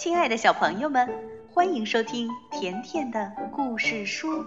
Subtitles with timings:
[0.00, 1.06] 亲爱的小朋友们，
[1.52, 4.46] 欢迎收听甜甜的故事书，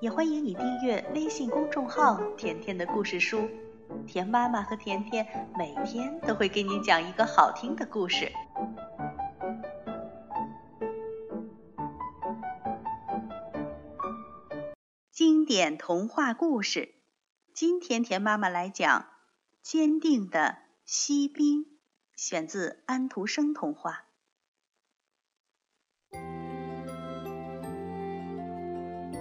[0.00, 3.46] 也欢迎你订阅微信公众号“甜甜的故事书”。
[4.08, 8.32] 甜妈妈和甜甜每天都会给你讲一个好听的故事。
[15.10, 16.94] 经典童话故事，
[17.52, 19.00] 今天甜妈妈来讲
[19.60, 20.56] 《坚定的
[20.86, 21.64] 锡兵》，
[22.16, 24.06] 选自安徒生童话。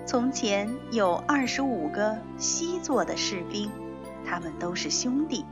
[0.09, 3.69] 从前有二十五个锡做的士兵，
[4.25, 5.45] 他们都是兄弟，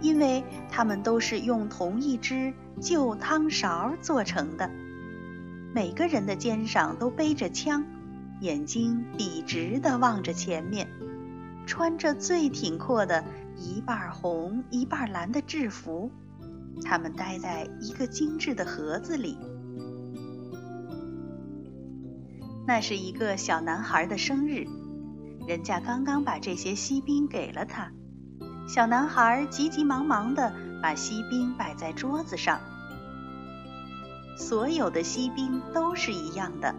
[0.00, 4.68] 因为他们都是用同一只旧汤勺做成的。
[5.72, 7.84] 每个人的肩上都背着枪，
[8.40, 10.88] 眼睛笔直地望着前面，
[11.64, 13.22] 穿着最挺阔的
[13.56, 16.10] 一半红一半蓝的制服。
[16.82, 19.38] 他们待在一个精致的盒子里。
[22.66, 24.66] 那是一个小男孩的生日，
[25.46, 27.92] 人家刚刚把这些锡兵给了他。
[28.66, 30.50] 小男孩急急忙忙地
[30.82, 32.60] 把锡兵摆在桌子上。
[34.38, 36.74] 所有的锡兵都是一样的，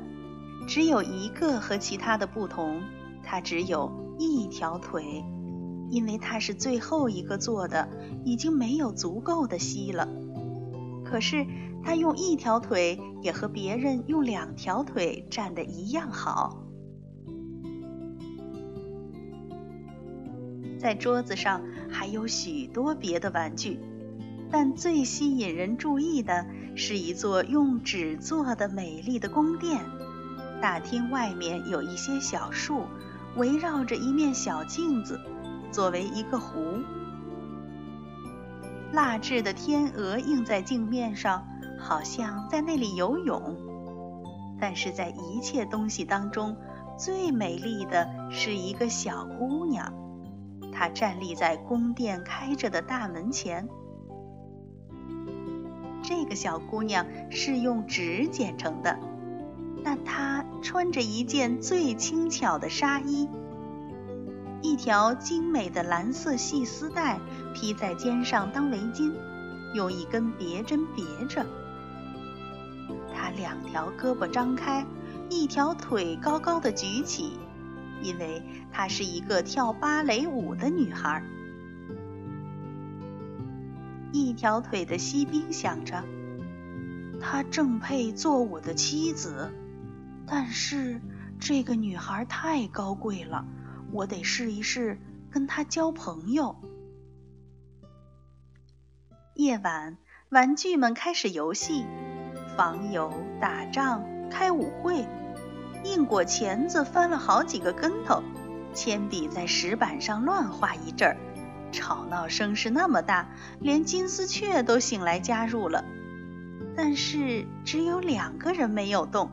[0.67, 2.81] 只有一个和其他的不同，
[3.23, 5.23] 他只有一条腿，
[5.91, 7.87] 因为他是最后一个做的，
[8.23, 10.07] 已经没有足够的锡了。
[11.05, 11.45] 可是。
[11.85, 16.63] 他用一条腿也和别人用两条腿站得一样好。
[20.79, 23.79] 在桌子上还有许多别的玩具，
[24.51, 29.85] 但最吸引人注意的是一座用纸做的美丽的宫殿。
[30.59, 32.85] 大厅外面有一些小树，
[33.37, 35.21] 围绕着一面小镜子，
[35.71, 36.79] 作为一个湖。
[38.91, 41.45] 蜡制的天鹅映在镜面上。
[41.79, 43.55] 好像在那里游泳，
[44.59, 46.55] 但是在一切东西当中，
[46.97, 49.93] 最美丽的是一个小姑娘。
[50.71, 53.67] 她站立在宫殿开着的大门前。
[56.03, 58.99] 这个小姑娘是用纸剪成的，
[59.83, 63.29] 但她穿着一件最轻巧的纱衣，
[64.61, 67.19] 一条精美的蓝色细丝带
[67.53, 69.13] 披在肩上当围巾，
[69.73, 71.45] 用一根别针别着。
[73.35, 74.85] 两条胳膊张开，
[75.29, 77.33] 一条腿高高的举起，
[78.01, 78.41] 因为
[78.71, 81.23] 她是一个跳芭蕾舞的女孩。
[84.11, 86.03] 一条腿的锡兵想着，
[87.21, 89.51] 她正配做我的妻子，
[90.25, 91.01] 但是
[91.39, 93.45] 这个女孩太高贵了，
[93.91, 94.97] 我得试一试
[95.29, 96.55] 跟她交朋友。
[99.35, 99.97] 夜晚，
[100.29, 101.85] 玩具们开始游戏。
[102.55, 105.05] 访友、打仗、开舞会，
[105.83, 108.23] 硬果钳子翻了好几个跟头，
[108.73, 111.17] 铅笔在石板上乱画一阵儿，
[111.71, 113.27] 吵闹声是那么大，
[113.59, 115.83] 连金丝雀都醒来加入了。
[116.77, 119.29] 但是只有两个人没有动，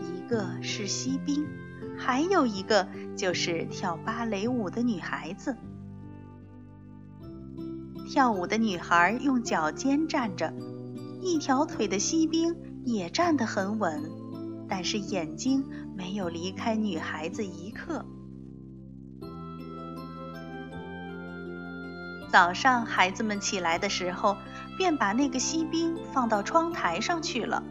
[0.00, 1.46] 一个是锡兵，
[1.98, 5.56] 还有一个就是跳芭蕾舞的女孩子。
[8.08, 10.52] 跳舞的女孩用脚尖站着。
[11.24, 14.10] 一条腿的锡兵也站得很稳，
[14.68, 15.64] 但是眼睛
[15.96, 18.04] 没有离开女孩子一刻。
[22.28, 24.36] 早上孩子们起来的时候，
[24.76, 27.62] 便把那个锡兵放到窗台上去了。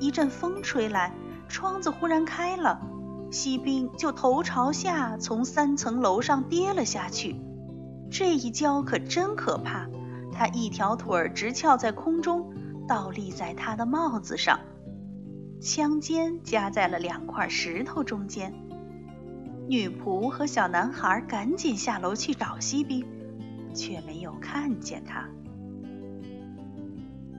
[0.00, 1.14] 一阵风吹来，
[1.48, 2.80] 窗子忽然开了，
[3.30, 7.36] 锡兵就头朝下从三层楼上跌了下去。
[8.10, 9.86] 这一跤可真可怕，
[10.32, 12.52] 他一条腿直翘在空中。
[12.86, 14.60] 倒立在他的帽子上，
[15.60, 18.52] 枪尖夹在了两块石头中间。
[19.68, 23.06] 女仆和小男孩赶紧下楼去找锡兵，
[23.72, 25.28] 却没有看见他。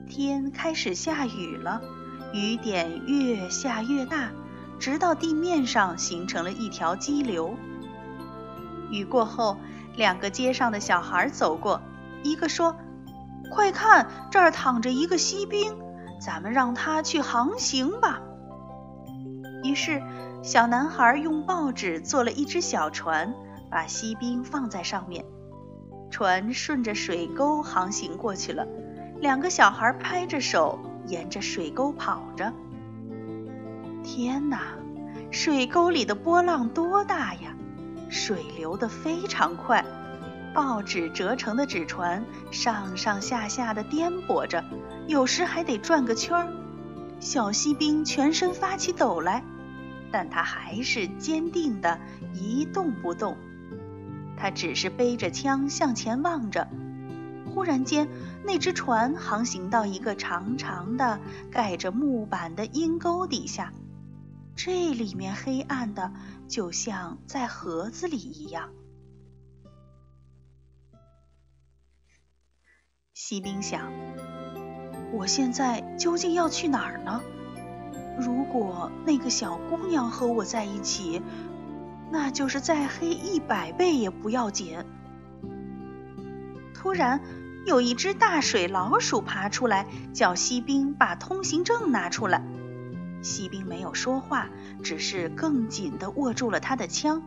[0.08, 1.82] 天开始下雨了，
[2.32, 4.32] 雨点越下越大，
[4.78, 7.54] 直到地面上形成了一条激流。
[8.90, 9.56] 雨过后，
[9.96, 11.80] 两个街上的小孩走过，
[12.22, 12.74] 一个说。
[13.50, 15.76] 快看，这儿躺着一个锡兵，
[16.20, 18.20] 咱们让他去航行吧。
[19.62, 20.02] 于是，
[20.42, 23.34] 小男孩用报纸做了一只小船，
[23.70, 25.24] 把锡兵放在上面。
[26.10, 28.66] 船顺着水沟航行过去了。
[29.20, 32.52] 两个小孩拍着手，沿着水沟跑着。
[34.02, 34.74] 天哪，
[35.30, 37.56] 水沟里的波浪多大呀！
[38.10, 39.84] 水流得非常快。
[40.54, 44.64] 报纸折成的纸船上上下下的颠簸着，
[45.08, 46.48] 有时还得转个圈儿，
[47.18, 49.42] 小锡兵全身发起抖来，
[50.12, 51.98] 但他还是坚定的
[52.32, 53.36] 一动不动。
[54.36, 56.68] 他只是背着枪向前望着。
[57.52, 58.08] 忽然间，
[58.44, 61.18] 那只船航行到一个长长的、
[61.50, 63.72] 盖着木板的阴沟底下，
[64.54, 66.12] 这里面黑暗的，
[66.46, 68.70] 就像在盒子里一样。
[73.14, 73.92] 锡兵想：
[75.12, 77.22] 我现在究竟要去哪儿呢？
[78.18, 81.22] 如果那个小姑娘和我在一起，
[82.10, 84.78] 那就是再黑一百倍也不要紧。
[86.74, 87.20] 突然。
[87.66, 92.44] 有一只大水老鼠爬出来，叫锡兵把通行证拿出来。
[93.22, 94.50] 锡兵没有说话，
[94.82, 97.22] 只是更紧地握住了他的枪。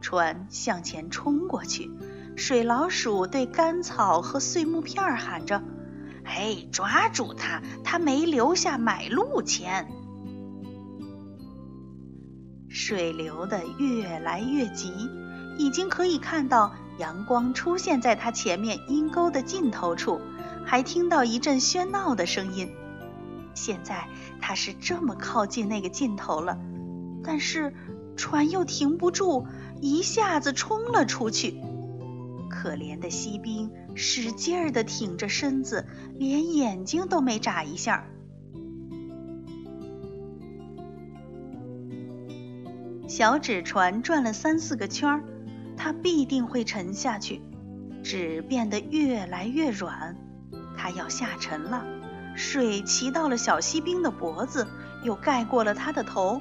[0.00, 1.92] 船向前冲过去，
[2.36, 5.62] 水老鼠对干草和碎木片喊着
[6.22, 7.62] ：“嘿，抓住它！
[7.82, 9.88] 它没留下买路钱。”
[12.68, 14.92] 水流得越来越急，
[15.56, 16.72] 已经可以看到。
[16.98, 20.18] 阳光出现在它前面阴沟的尽头处，
[20.64, 22.72] 还听到一阵喧闹的声音。
[23.52, 24.08] 现在
[24.40, 26.56] 它是这么靠近那个尽头了，
[27.22, 27.74] 但是
[28.16, 29.46] 船又停不住，
[29.82, 31.60] 一下子冲了出去。
[32.48, 38.06] 可怜的锡兵使劲儿地挺着身子，连眼睛都没眨一下。
[43.08, 45.24] 小纸船转了三四个圈儿。
[45.78, 47.42] 它必定会沉下去，
[48.02, 50.16] 纸变得越来越软，
[50.74, 51.84] 它要下沉了。
[52.34, 54.66] 水骑到了小锡兵的脖子，
[55.04, 56.40] 又盖过了他的头。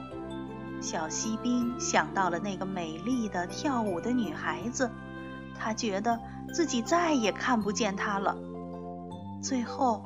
[0.79, 4.89] 小锡兵想到了那个美丽的跳舞的女孩子，
[5.59, 6.19] 他觉得
[6.53, 8.37] 自己再也看不见它了。
[9.41, 10.03] 最后，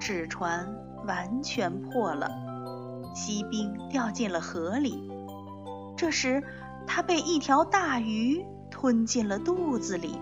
[0.00, 0.68] 纸船
[1.06, 2.30] 完全破了，
[3.14, 5.10] 锡兵掉进了河里。
[5.96, 6.42] 这时，
[6.86, 8.44] 他被一条大鱼。
[8.70, 10.20] 吞进了肚子里。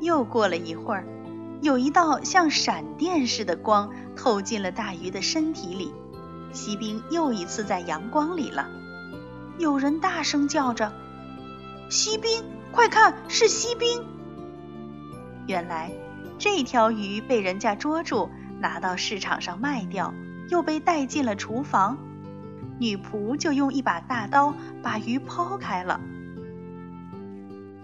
[0.00, 1.06] 又过了一会儿，
[1.62, 5.94] 有一道像闪电似的光透进了大鱼的身体里，
[6.52, 8.68] 锡兵又一次在阳光里了。
[9.62, 10.92] 有人大声叫着
[11.88, 12.42] ：“锡兵，
[12.72, 14.04] 快看，是锡兵！”
[15.46, 15.92] 原来
[16.36, 18.28] 这条鱼被人家捉住，
[18.58, 20.12] 拿到市场上卖掉，
[20.48, 21.96] 又被带进了厨房。
[22.80, 26.00] 女仆就用一把大刀把鱼剖开了。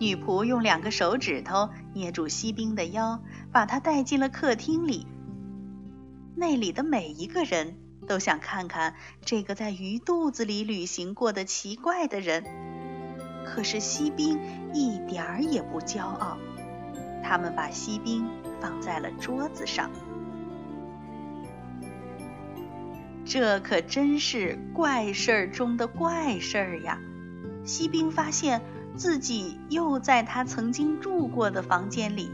[0.00, 3.20] 女仆用两个手指头捏住锡兵的腰，
[3.52, 5.06] 把他带进了客厅里。
[6.34, 7.76] 那里的每一个人
[8.08, 8.94] 都想看看
[9.24, 12.42] 这个在鱼肚子里旅行过的奇怪的人，
[13.44, 14.40] 可是锡兵
[14.72, 16.38] 一点儿也不骄傲。
[17.22, 18.26] 他们把锡兵
[18.60, 19.90] 放在了桌子上。
[23.26, 26.98] 这可真是怪事儿中的怪事儿呀！
[27.66, 28.62] 锡兵发现
[28.96, 32.30] 自己又在他曾经住过的房间里，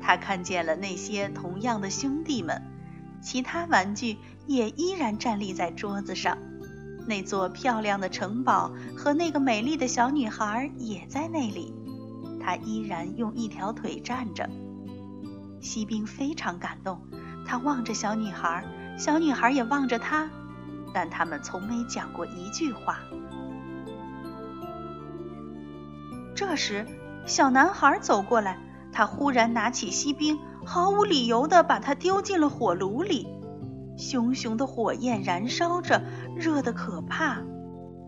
[0.00, 2.62] 他看见了那些同样的兄弟们，
[3.20, 4.16] 其他玩具
[4.46, 6.36] 也依然站立在桌子上，
[7.06, 11.74] 那座漂亮的城堡和那个美丽的小女孩也在那里，
[12.40, 14.48] 她依然用一条腿站着。
[15.60, 17.00] 锡兵非常感动，
[17.46, 18.64] 他望着小女孩。
[18.98, 20.28] 小女孩也望着他，
[20.92, 22.98] 但他们从没讲过一句话。
[26.34, 26.86] 这时，
[27.26, 28.58] 小男孩走过来，
[28.92, 33.26] 他忽然拿起锡兵，毫无理由地把它丢进了火炉里。
[33.96, 36.02] 熊熊的火焰燃烧着，
[36.36, 37.42] 热得可怕。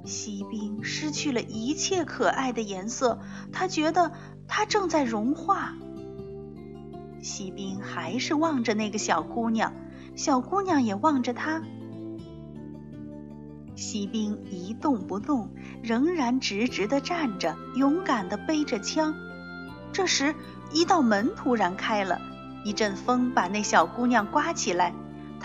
[0.05, 3.21] 锡兵失去了一切可爱的颜色，
[3.53, 4.13] 他觉得
[4.47, 5.75] 他正在融化。
[7.23, 9.73] 锡兵还是望着那个小姑娘。
[10.15, 11.63] 小姑娘也望着他。
[13.75, 15.49] 锡兵一动不动，
[15.83, 19.15] 仍然直直地站着，勇敢地背着枪。
[19.93, 20.35] 这时，
[20.73, 22.21] 一道门突然开了，
[22.65, 24.95] 一阵风把那小姑娘刮起来，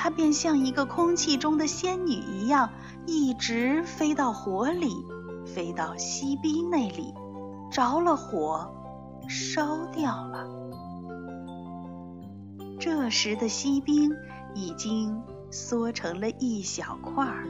[0.01, 2.69] 她便像一个空气中的仙女一样，
[3.05, 4.95] 一直飞到火里，
[5.45, 7.13] 飞到锡兵那里，
[7.69, 8.73] 着了火，
[9.27, 10.47] 烧掉了。
[12.79, 14.09] 这时的锡兵。
[14.55, 17.45] 已经缩成了一小块儿。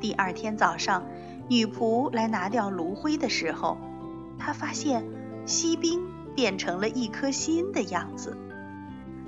[0.00, 1.04] 第二天早上，
[1.46, 3.76] 女仆来拿掉炉灰的时候，
[4.38, 5.04] 她发现
[5.44, 6.02] 锡兵
[6.34, 8.34] 变成了一颗心的样子，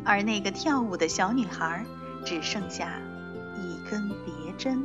[0.02, 1.84] 而那个跳舞的小女孩
[2.24, 3.00] 只剩下
[3.56, 4.84] 一根别针。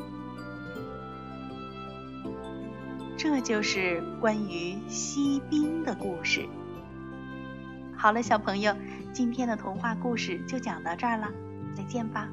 [3.18, 6.48] 这就是关于锡兵的故事。
[7.96, 8.12] 好。
[8.12, 8.76] 了，小朋友，
[9.12, 11.28] 今天的童话故事就讲到这儿了，
[11.76, 12.30] 再见吧。